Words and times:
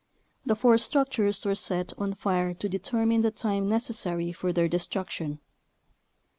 The 0.43 0.55
four 0.55 0.79
structures 0.79 1.45
were 1.45 1.53
set 1.53 1.93
on 1.95 2.15
fire 2.15 2.55
to 2.55 2.67
determine 2.67 3.21
the 3.21 3.29
time 3.29 3.69
necessary 3.69 4.31
for 4.31 4.51
their 4.51 4.67
destruction. 4.67 5.37